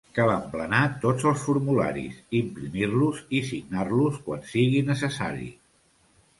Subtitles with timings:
[0.17, 5.51] Cal emplenar tots els formularis, imprimir-los i signar-los quan sigui necessari.